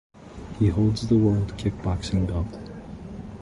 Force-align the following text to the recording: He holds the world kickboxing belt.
He 0.57 0.69
holds 0.69 1.07
the 1.07 1.15
world 1.15 1.55
kickboxing 1.57 2.25
belt. 2.25 2.47